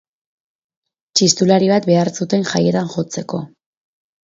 Txistulari 1.21 1.69
bat 1.73 1.87
behar 1.91 2.11
zuten 2.19 2.49
jaietan 2.55 2.91
jotzeko. 2.97 3.45